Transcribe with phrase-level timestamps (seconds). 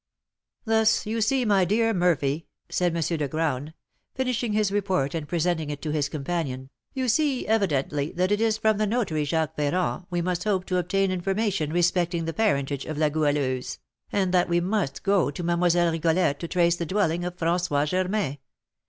[0.65, 3.03] "Thus you see, my dear Murphy," said M.
[3.03, 3.73] de Graün,
[4.15, 8.57] finishing his report and presenting it to his companion, "you see evidently that it is
[8.57, 12.97] from the notary, Jacques Ferrand, we must hope to obtain information respecting the parentage of
[12.97, 13.77] La Goualeuse,
[14.11, 15.91] and that we must go to Mlle.
[15.91, 18.39] Rigolette to trace the dwelling of François Germain.